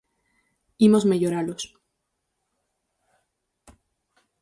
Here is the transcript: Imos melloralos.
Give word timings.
Imos 0.87 1.03
melloralos. 1.11 1.63